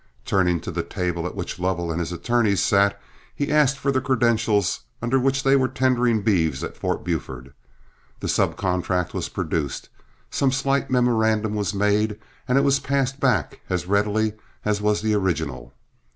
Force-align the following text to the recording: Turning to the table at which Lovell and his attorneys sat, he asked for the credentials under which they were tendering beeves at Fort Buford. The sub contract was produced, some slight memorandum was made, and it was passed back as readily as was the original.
Turning 0.25 0.59
to 0.59 0.71
the 0.71 0.81
table 0.81 1.27
at 1.27 1.35
which 1.35 1.59
Lovell 1.59 1.91
and 1.91 1.99
his 1.99 2.11
attorneys 2.11 2.59
sat, 2.59 2.99
he 3.35 3.51
asked 3.51 3.77
for 3.77 3.91
the 3.91 4.01
credentials 4.01 4.79
under 4.99 5.19
which 5.19 5.43
they 5.43 5.55
were 5.55 5.67
tendering 5.67 6.23
beeves 6.23 6.63
at 6.63 6.75
Fort 6.75 7.03
Buford. 7.03 7.53
The 8.19 8.27
sub 8.27 8.57
contract 8.57 9.13
was 9.13 9.29
produced, 9.29 9.89
some 10.31 10.51
slight 10.51 10.89
memorandum 10.89 11.53
was 11.53 11.75
made, 11.75 12.17
and 12.47 12.57
it 12.57 12.63
was 12.63 12.79
passed 12.79 13.19
back 13.19 13.59
as 13.69 13.85
readily 13.85 14.33
as 14.65 14.81
was 14.81 15.03
the 15.03 15.13
original. 15.13 15.71